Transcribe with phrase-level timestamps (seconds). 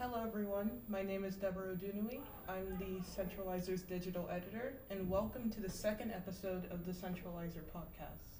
[0.00, 0.70] Hello, everyone.
[0.88, 2.20] My name is Deborah Odunui.
[2.48, 8.38] I'm the Centralizer's digital editor, and welcome to the second episode of the Centralizer podcast.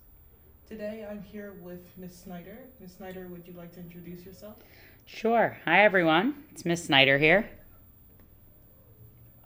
[0.66, 2.60] Today, I'm here with Miss Snyder.
[2.80, 4.56] Miss Snyder, would you like to introduce yourself?
[5.04, 5.58] Sure.
[5.66, 6.44] Hi, everyone.
[6.50, 7.50] It's Miss Snyder here.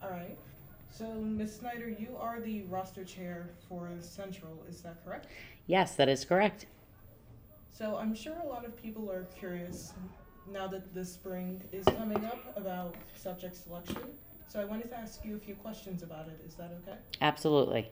[0.00, 0.38] All right.
[0.92, 5.26] So, Miss Snyder, you are the roster chair for Central, is that correct?
[5.66, 6.66] Yes, that is correct.
[7.72, 9.94] So, I'm sure a lot of people are curious
[10.52, 13.96] now that the spring is coming up about subject selection.
[14.48, 16.40] So, I wanted to ask you a few questions about it.
[16.46, 16.98] Is that okay?
[17.20, 17.90] Absolutely.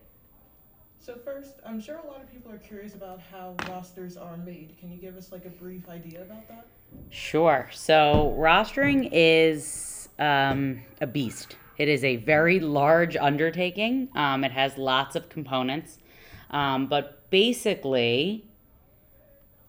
[1.03, 4.77] So first, I'm sure a lot of people are curious about how rosters are made.
[4.79, 6.65] Can you give us like a brief idea about that?
[7.11, 7.69] Sure.
[7.73, 11.57] So, rostering is um, a beast.
[11.77, 14.11] It is a very large undertaking.
[14.15, 15.99] Um, it has lots of components.
[16.51, 18.45] Um, but basically,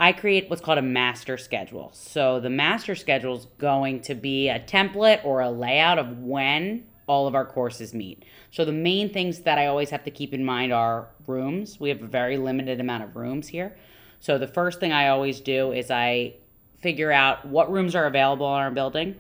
[0.03, 1.89] I create what's called a master schedule.
[1.93, 6.83] So, the master schedule is going to be a template or a layout of when
[7.07, 8.25] all of our courses meet.
[8.51, 11.79] So, the main things that I always have to keep in mind are rooms.
[11.79, 13.77] We have a very limited amount of rooms here.
[14.19, 16.33] So, the first thing I always do is I
[16.81, 19.15] figure out what rooms are available in our building,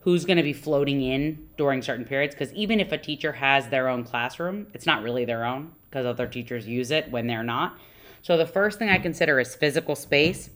[0.00, 2.34] who's going to be floating in during certain periods.
[2.34, 6.04] Because even if a teacher has their own classroom, it's not really their own because
[6.04, 7.78] other teachers use it when they're not.
[8.26, 10.50] So the first thing I consider is physical space.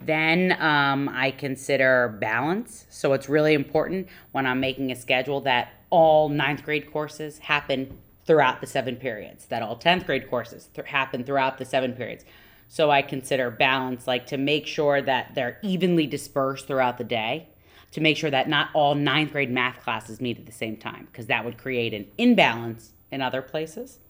[0.00, 2.86] Then um, I consider balance.
[2.90, 7.96] So it's really important when I'm making a schedule that all ninth grade courses happen
[8.26, 12.24] throughout the seven periods, that all 10th grade courses th- happen throughout the seven periods.
[12.66, 17.46] So I consider balance, like to make sure that they're evenly dispersed throughout the day,
[17.92, 21.06] to make sure that not all ninth grade math classes meet at the same time,
[21.12, 24.00] because that would create an imbalance in other places.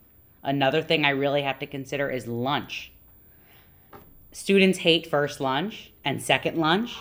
[0.43, 2.93] Another thing I really have to consider is lunch.
[4.33, 6.97] Students hate first lunch and second lunch.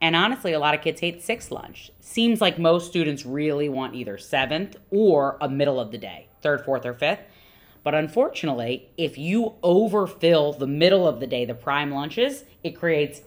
[0.00, 1.90] And honestly, a lot of kids hate sixth lunch.
[2.00, 6.64] Seems like most students really want either seventh or a middle of the day, third,
[6.64, 7.20] fourth, or fifth.
[7.82, 13.20] But unfortunately, if you overfill the middle of the day, the prime lunches, it creates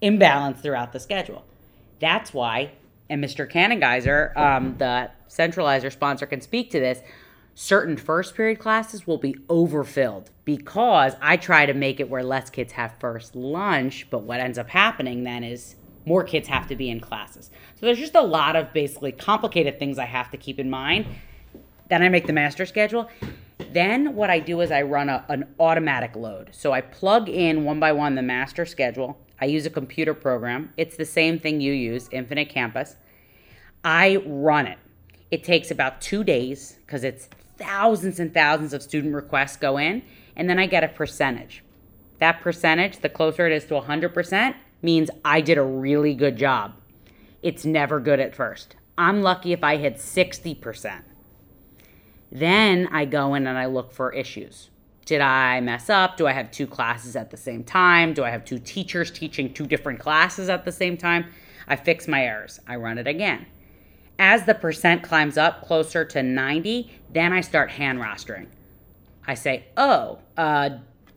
[0.00, 1.44] imbalance throughout the schedule.
[2.00, 2.72] That's why,
[3.08, 3.50] and Mr.
[3.50, 7.00] Cannengeiser, um, the centralizer sponsor, can speak to this.
[7.58, 12.50] Certain first period classes will be overfilled because I try to make it where less
[12.50, 16.76] kids have first lunch, but what ends up happening then is more kids have to
[16.76, 17.50] be in classes.
[17.76, 21.06] So there's just a lot of basically complicated things I have to keep in mind.
[21.88, 23.08] Then I make the master schedule.
[23.72, 26.50] Then what I do is I run a, an automatic load.
[26.52, 29.18] So I plug in one by one the master schedule.
[29.40, 30.74] I use a computer program.
[30.76, 32.96] It's the same thing you use, Infinite Campus.
[33.82, 34.78] I run it.
[35.30, 40.02] It takes about two days because it's thousands and thousands of student requests go in,
[40.34, 41.62] and then I get a percentage.
[42.18, 46.74] That percentage, the closer it is to 100%, means I did a really good job.
[47.42, 48.76] It's never good at first.
[48.98, 51.02] I'm lucky if I hit 60%.
[52.32, 54.70] Then I go in and I look for issues.
[55.04, 56.16] Did I mess up?
[56.16, 58.12] Do I have two classes at the same time?
[58.12, 61.26] Do I have two teachers teaching two different classes at the same time?
[61.68, 62.58] I fix my errors.
[62.66, 63.46] I run it again.
[64.18, 68.46] As the percent climbs up closer to 90, then I start hand rostering.
[69.26, 70.70] I say, oh, uh,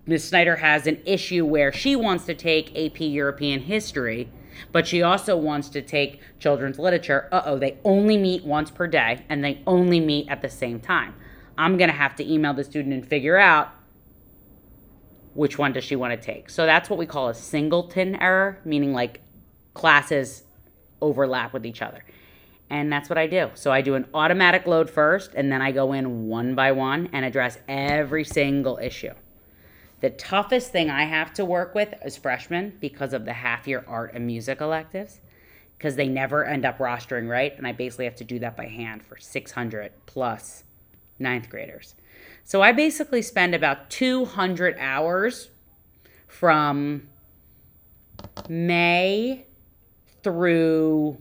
[0.06, 0.28] Ms.
[0.28, 4.28] Snyder has an issue where she wants to take AP European history,
[4.72, 7.30] but she also wants to take children's literature.
[7.32, 10.80] Uh oh, they only meet once per day and they only meet at the same
[10.80, 11.14] time.
[11.58, 13.70] I'm going to have to email the student and figure out
[15.36, 16.50] which one does she want to take.
[16.50, 19.22] So that's what we call a singleton error, meaning like
[19.74, 20.44] classes
[21.02, 22.04] overlap with each other.
[22.70, 23.50] And that's what I do.
[23.56, 27.10] So I do an automatic load first, and then I go in one by one
[27.12, 29.14] and address every single issue.
[30.02, 33.84] The toughest thing I have to work with as freshmen because of the half year
[33.88, 35.20] art and music electives,
[35.78, 37.58] because they never end up rostering right.
[37.58, 40.64] And I basically have to do that by hand for 600 plus
[41.18, 41.96] ninth graders.
[42.44, 45.50] So I basically spend about 200 hours
[46.28, 47.10] from
[48.48, 49.46] May
[50.24, 51.18] through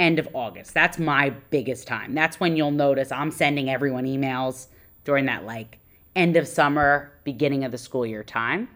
[0.00, 0.74] end of August.
[0.74, 2.14] That's my biggest time.
[2.14, 4.66] That's when you'll notice I'm sending everyone emails
[5.04, 5.78] during that like
[6.16, 8.68] end of summer, beginning of the school year time.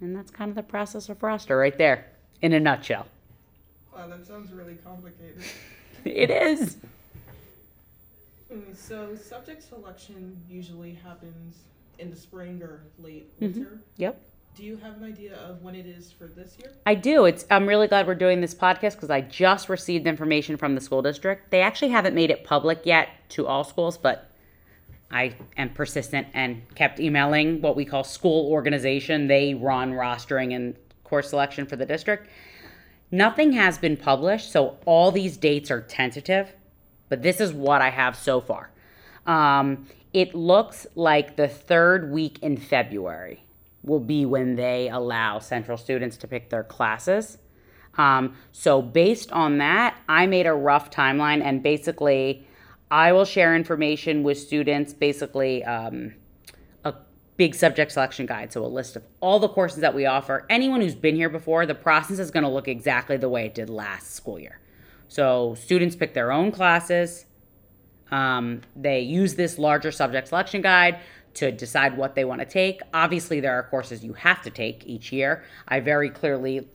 [0.00, 2.06] And that's kind of the process of roster right there
[2.42, 3.06] in a nutshell.
[3.96, 5.42] Wow, that sounds really complicated.
[6.04, 6.76] it is.
[8.52, 11.56] Mm, So subject selection usually happens
[11.98, 13.78] in the spring or late winter.
[13.96, 14.20] Yep.
[14.54, 16.72] Do you have an idea of when it is for this year?
[16.84, 17.24] I do.
[17.24, 20.80] It's I'm really glad we're doing this podcast because I just received information from the
[20.80, 21.50] school district.
[21.50, 24.30] They actually haven't made it public yet to all schools, but
[25.10, 29.26] I am persistent and kept emailing what we call school organization.
[29.26, 32.28] They run rostering and course selection for the district.
[33.10, 36.52] Nothing has been published, so all these dates are tentative,
[37.08, 38.70] but this is what I have so far.
[39.26, 43.41] Um, it looks like the third week in February
[43.82, 47.38] will be when they allow Central students to pick their classes.
[47.98, 52.46] Um, so, based on that, I made a rough timeline, and basically,
[52.90, 56.14] I will share information with students, basically, um,
[56.84, 56.94] a
[57.36, 58.52] big subject selection guide.
[58.52, 60.46] So, a list of all the courses that we offer.
[60.48, 63.54] Anyone who's been here before, the process is going to look exactly the way it
[63.54, 64.60] did last school year.
[65.08, 67.26] So, students pick their own classes.
[68.10, 71.00] Um, they use this larger subject selection guide
[71.34, 72.80] to decide what they want to take.
[72.92, 75.44] Obviously, there are courses you have to take each year.
[75.68, 76.68] I very clearly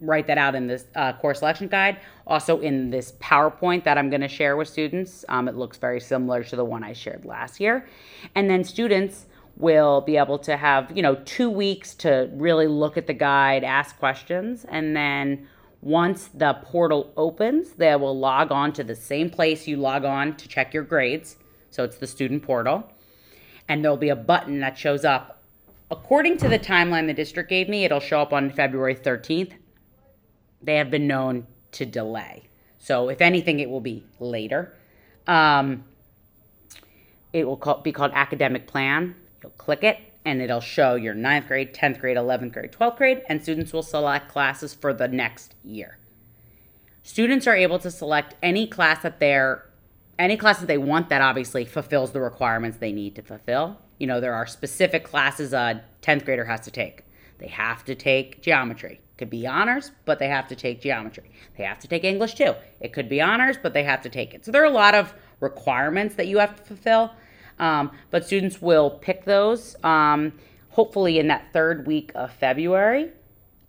[0.00, 1.98] write that out in this uh, course selection guide.
[2.26, 5.24] Also in this PowerPoint that I'm going to share with students.
[5.28, 7.86] Um, it looks very similar to the one I shared last year.
[8.34, 9.26] And then students
[9.56, 13.64] will be able to have, you know, two weeks to really look at the guide,
[13.64, 15.48] ask questions, and then
[15.80, 20.36] once the portal opens, they will log on to the same place you log on
[20.36, 21.36] to check your grades.
[21.70, 22.88] So it's the student portal.
[23.68, 25.42] And there'll be a button that shows up.
[25.90, 29.52] According to the timeline the district gave me, it'll show up on February 13th
[30.62, 32.48] they have been known to delay.
[32.78, 34.74] So, if anything, it will be later.
[35.26, 35.84] Um,
[37.32, 39.14] it will call, be called Academic Plan.
[39.42, 43.22] You'll click it, and it'll show your ninth grade, 10th grade, 11th grade, 12th grade,
[43.28, 45.98] and students will select classes for the next year.
[47.02, 49.67] Students are able to select any class that they're
[50.18, 53.78] any classes they want that obviously fulfills the requirements they need to fulfill.
[53.98, 57.04] You know, there are specific classes a 10th grader has to take.
[57.38, 59.00] They have to take geometry.
[59.16, 61.30] Could be honors, but they have to take geometry.
[61.56, 62.54] They have to take English too.
[62.80, 64.44] It could be honors, but they have to take it.
[64.44, 67.12] So there are a lot of requirements that you have to fulfill.
[67.58, 70.32] Um, but students will pick those um,
[70.70, 73.10] hopefully in that third week of February.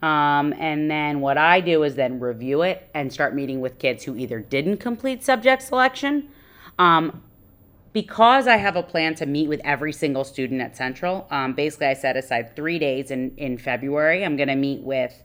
[0.01, 4.03] Um, and then what I do is then review it and start meeting with kids
[4.03, 6.29] who either didn't complete subject selection
[6.79, 7.21] um,
[7.93, 11.87] because I have a plan to meet with every single student at Central, um, basically
[11.87, 14.25] I set aside three days in, in February.
[14.25, 15.23] I'm going to meet with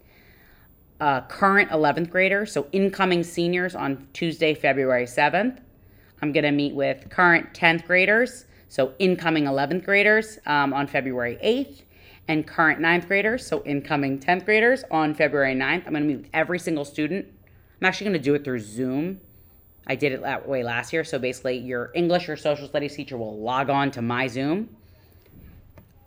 [1.28, 5.58] current 11th graders, so incoming seniors on Tuesday, February 7th.
[6.22, 11.38] I'm going to meet with current 10th graders, so incoming 11th graders um, on February
[11.44, 11.82] 8th,
[12.28, 15.86] and current 9th graders, so incoming 10th graders on February 9th.
[15.86, 17.26] I'm going to meet with every single student.
[17.80, 19.20] I'm actually going to do it through Zoom.
[19.86, 21.04] I did it that way last year.
[21.04, 24.76] So basically, your English or social studies teacher will log on to my Zoom.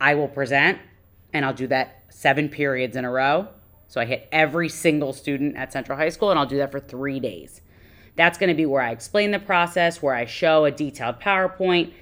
[0.00, 0.78] I will present,
[1.32, 3.48] and I'll do that seven periods in a row.
[3.88, 6.80] So I hit every single student at Central High School, and I'll do that for
[6.80, 7.62] three days.
[8.16, 11.92] That's going to be where I explain the process, where I show a detailed PowerPoint.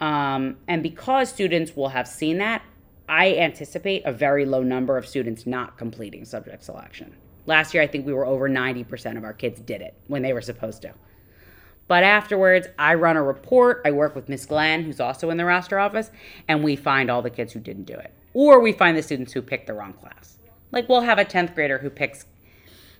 [0.00, 2.62] Um, and because students will have seen that,
[3.08, 7.14] I anticipate a very low number of students not completing subject selection.
[7.46, 10.32] Last year, I think we were over 90% of our kids did it when they
[10.32, 10.92] were supposed to.
[11.88, 13.82] But afterwards, I run a report.
[13.84, 16.10] I work with Miss Glenn, who's also in the roster office,
[16.48, 18.12] and we find all the kids who didn't do it.
[18.34, 20.38] Or we find the students who picked the wrong class.
[20.72, 22.26] Like we'll have a 10th grader who picks,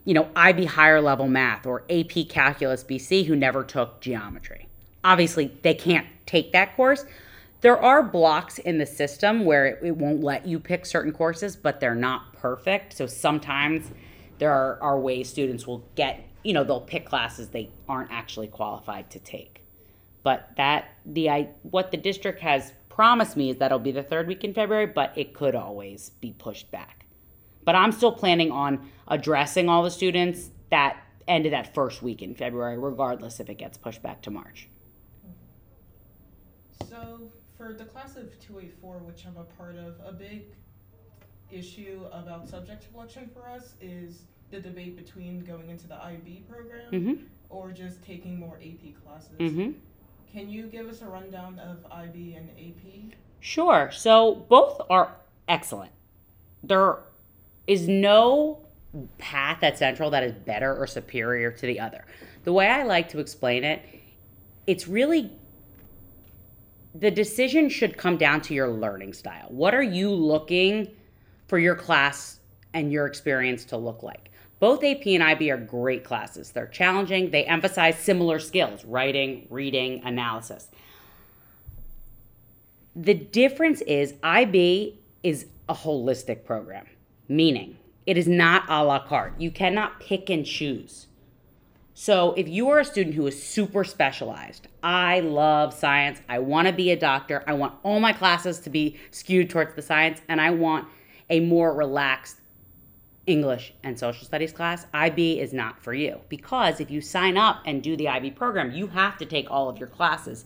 [0.04, 4.68] you know, IB higher level math or AP Calculus BC who never took geometry.
[5.02, 7.04] Obviously, they can't take that course.
[7.60, 11.56] There are blocks in the system where it, it won't let you pick certain courses,
[11.56, 12.96] but they're not perfect.
[12.96, 13.90] So sometimes
[14.38, 18.48] there are, are ways students will get, you know, they'll pick classes they aren't actually
[18.48, 19.62] qualified to take.
[20.22, 24.02] But that the I what the district has promised me is that it'll be the
[24.02, 27.06] third week in February, but it could always be pushed back.
[27.64, 32.34] But I'm still planning on addressing all the students that ended that first week in
[32.34, 34.68] February, regardless if it gets pushed back to March.
[36.88, 40.44] So, for the class of 284, which I'm a part of, a big
[41.50, 46.90] issue about subject selection for us is the debate between going into the IB program
[46.92, 47.14] Mm-hmm.
[47.48, 49.30] or just taking more AP classes.
[49.38, 49.72] Mm-hmm.
[50.32, 53.16] Can you give us a rundown of IB and AP?
[53.40, 53.90] Sure.
[53.92, 55.14] So both are
[55.48, 55.92] excellent.
[56.62, 56.98] There
[57.66, 58.58] is no
[59.18, 62.04] path at Central that is better or superior to the other.
[62.44, 63.82] The way I like to explain it,
[64.66, 65.30] it's really
[66.94, 69.46] the decision should come down to your learning style.
[69.50, 70.88] What are you looking
[71.46, 72.40] for your class
[72.74, 74.30] and your experience to look like?
[74.58, 76.50] Both AP and IB are great classes.
[76.50, 80.68] They're challenging, they emphasize similar skills writing, reading, analysis.
[82.94, 86.86] The difference is IB is a holistic program
[87.28, 89.40] meaning it is not a la carte.
[89.40, 91.08] You cannot pick and choose.
[91.94, 96.68] So if you are a student who is super specialized, I love science, I want
[96.68, 100.20] to be a doctor, I want all my classes to be skewed towards the science,
[100.28, 100.86] and I want
[101.30, 102.40] a more relaxed
[103.26, 106.20] English and social studies class, IB is not for you.
[106.28, 109.68] Because if you sign up and do the IB program, you have to take all
[109.68, 110.44] of your classes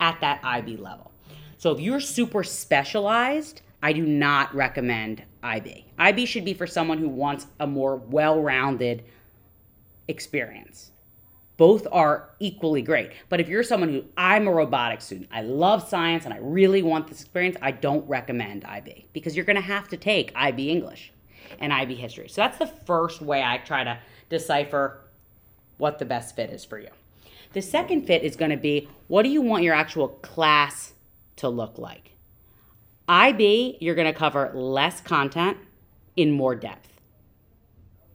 [0.00, 1.12] at that IB level.
[1.58, 5.86] So if you're super specialized, I do not recommend IB.
[5.98, 9.04] IB should be for someone who wants a more well rounded
[10.08, 10.92] experience.
[11.56, 13.10] Both are equally great.
[13.28, 16.82] But if you're someone who, I'm a robotics student, I love science and I really
[16.82, 21.12] want this experience, I don't recommend IB because you're to have to take IB English
[21.60, 22.28] and IB history.
[22.28, 25.00] So that's the first way I try to decipher
[25.78, 26.88] what the best fit is for you.
[27.52, 30.92] The second fit is going to be what do you want your actual class
[31.36, 32.12] to look like?
[33.08, 35.56] IB, you're going to cover less content
[36.16, 36.88] in more depth.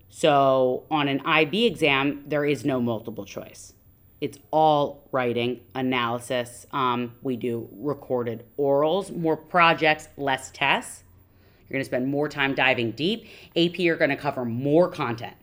[0.09, 3.73] So on an IB exam, there is no multiple choice.
[4.21, 6.67] It's all writing, analysis.
[6.71, 11.02] Um, we do recorded orals, more projects, less tests.
[11.73, 13.25] You're going to spend more time diving deep.
[13.55, 15.35] AP, you're going to cover more content.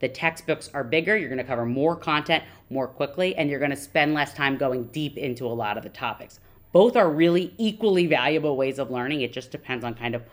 [0.00, 1.16] The textbooks are bigger.
[1.16, 4.56] You're going to cover more content more quickly, and you're going to spend less time
[4.56, 6.40] going deep into a lot of the topics.
[6.72, 9.20] Both are really equally valuable ways of learning.
[9.20, 10.24] It just depends on kind of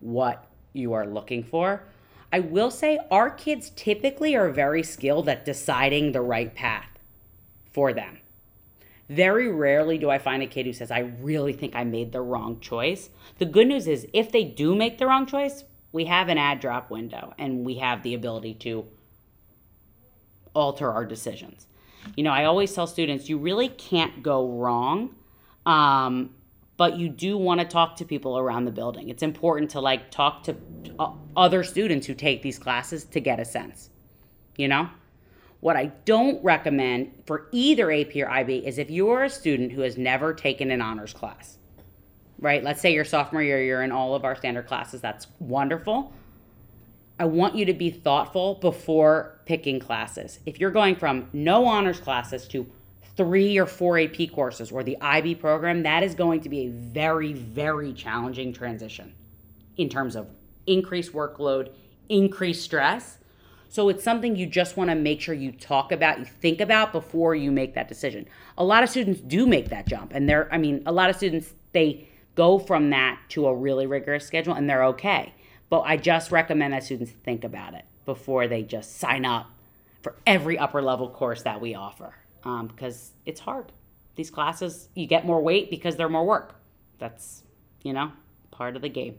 [0.00, 1.84] what you are looking for.
[2.30, 6.90] I will say our kids typically are very skilled at deciding the right path
[7.72, 8.18] for them.
[9.08, 12.22] Very rarely do I find a kid who says, I really think I made the
[12.22, 13.10] wrong choice.
[13.38, 16.60] The good news is, if they do make the wrong choice, we have an add
[16.60, 18.86] drop window and we have the ability to
[20.54, 21.66] alter our decisions.
[22.16, 25.14] You know, I always tell students, you really can't go wrong
[25.66, 26.30] um,
[26.76, 29.08] but you do want to talk to people around the building.
[29.08, 30.56] It's important to like talk to
[30.98, 33.90] uh, other students who take these classes to get a sense.
[34.56, 34.88] You know?
[35.64, 39.80] What I don't recommend for either AP or IB is if you're a student who
[39.80, 41.56] has never taken an honors class,
[42.38, 42.62] right?
[42.62, 45.00] Let's say your sophomore year, you're in all of our standard classes.
[45.00, 46.12] That's wonderful.
[47.18, 50.38] I want you to be thoughtful before picking classes.
[50.44, 52.70] If you're going from no honors classes to
[53.16, 56.68] three or four AP courses or the IB program, that is going to be a
[56.68, 59.14] very, very challenging transition
[59.78, 60.28] in terms of
[60.66, 61.70] increased workload,
[62.10, 63.16] increased stress.
[63.74, 66.92] So it's something you just want to make sure you talk about, you think about
[66.92, 68.28] before you make that decision.
[68.56, 71.16] A lot of students do make that jump, and they're, I mean, a lot of
[71.16, 75.34] students, they go from that to a really rigorous schedule and they're okay.
[75.70, 79.50] But I just recommend that students think about it before they just sign up
[80.02, 82.14] for every upper level course that we offer
[82.44, 83.72] um, because it's hard.
[84.14, 86.54] These classes, you get more weight because they're more work.
[87.00, 87.42] That's,
[87.82, 88.12] you know,
[88.52, 89.16] part of the game.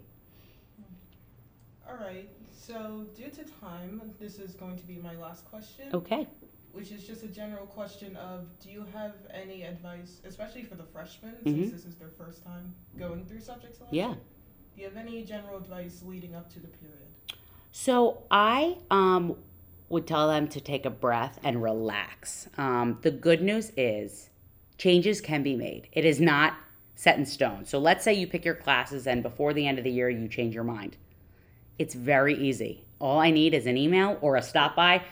[1.90, 2.30] All right.
[2.66, 5.86] So, due to time, this is going to be my last question.
[5.94, 6.28] Okay.
[6.72, 10.84] Which is just a general question of do you have any advice, especially for the
[10.84, 11.70] freshmen, Mhm.
[11.70, 13.98] since this is their first time going through subject selection?
[13.98, 14.16] Yeah.
[14.74, 17.08] Do you have any general advice leading up to the period?
[17.72, 19.38] So I um,
[19.90, 22.50] would tell them to take a breath and relax.
[22.58, 24.32] Um, the good news is
[24.80, 25.88] changes can be made.
[25.92, 26.58] It is not
[26.96, 27.66] set in stone.
[27.66, 30.28] So let's say you pick your classes and before the end of the year you
[30.28, 30.98] change your mind.
[31.78, 32.86] It's very easy.
[33.00, 35.04] All I need is an email or a stop by.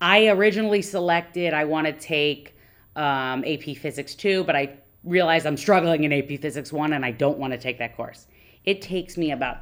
[0.00, 2.56] I originally selected, I want to take
[2.96, 7.10] um, AP Physics 2, but I realize I'm struggling in AP Physics 1 and I
[7.10, 8.26] don't want to take that course.
[8.64, 9.58] It takes me about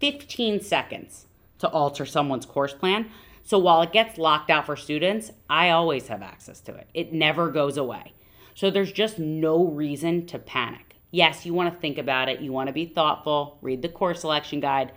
[0.00, 1.26] 15 seconds
[1.58, 3.10] to alter someone's course plan.
[3.42, 6.88] So while it gets locked out for students, I always have access to it.
[6.94, 8.12] It never goes away.
[8.54, 10.96] So there's just no reason to panic.
[11.10, 14.20] Yes, you want to think about it, you want to be thoughtful, read the course
[14.20, 14.92] selection guide,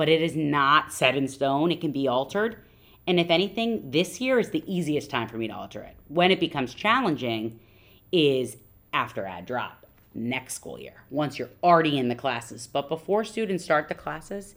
[0.00, 1.70] but it is not set in stone.
[1.70, 2.56] It can be altered.
[3.06, 5.94] And if anything, this year is the easiest time for me to alter it.
[6.08, 7.60] When it becomes challenging
[8.10, 8.56] is
[8.94, 12.66] after add drop next school year, once you're already in the classes.
[12.66, 14.54] But before students start the classes,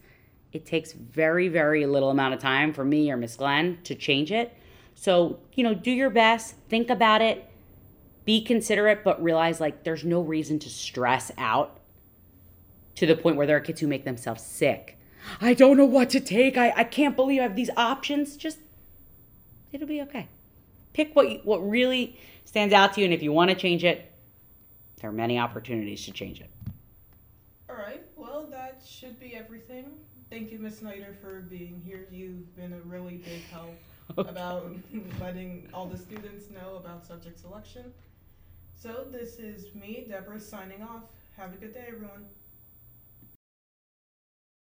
[0.53, 4.31] it takes very, very little amount of time for me or Miss Glenn to change
[4.31, 4.55] it.
[4.95, 7.45] So, you know, do your best, think about it,
[8.23, 11.81] be considerate, but realize like there's no reason to stress out
[12.95, 14.99] to the point where there are kids who make themselves sick.
[15.41, 16.57] I don't know what to take.
[16.57, 18.37] I, I can't believe I have these options.
[18.37, 18.59] Just,
[19.71, 20.27] it'll be okay.
[20.93, 23.83] Pick what, you, what really stands out to you, and if you want to change
[23.83, 24.11] it,
[24.97, 26.49] there are many opportunities to change it.
[27.69, 28.03] All right.
[28.15, 29.85] Well, that should be everything.
[30.29, 30.79] Thank you, Ms.
[30.79, 32.07] Snyder, for being here.
[32.11, 33.75] You've been a really big help
[34.17, 34.71] about
[35.19, 37.91] letting all the students know about subject selection.
[38.75, 41.03] So, this is me, Deborah, signing off.
[41.37, 42.25] Have a good day, everyone.